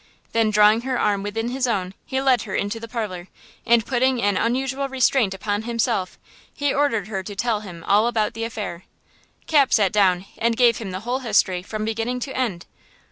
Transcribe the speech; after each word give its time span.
Then 0.31 0.49
drawing 0.49 0.81
her 0.81 0.99
arm 0.99 1.21
within 1.21 1.49
his 1.49 1.67
own, 1.67 1.93
he 2.07 2.19
led 2.19 2.41
her 2.41 2.55
into 2.55 2.79
the 2.79 2.87
parlor, 2.87 3.27
and, 3.67 3.85
putting 3.85 4.19
an 4.19 4.35
unusual 4.35 4.89
restraint 4.89 5.31
upon 5.35 5.61
himself, 5.61 6.17
he 6.51 6.73
ordered 6.73 7.07
her 7.07 7.21
to 7.21 7.35
tell 7.35 7.59
him 7.59 7.83
all 7.87 8.07
about 8.07 8.33
the 8.33 8.43
affair. 8.43 8.85
Cap 9.45 9.71
sat 9.71 9.91
down 9.93 10.25
and 10.39 10.57
gave 10.57 10.77
him 10.79 10.89
the 10.89 11.01
whole 11.01 11.19
history 11.19 11.61
from 11.61 11.85
beginning 11.85 12.19
to 12.21 12.35
end. 12.35 12.65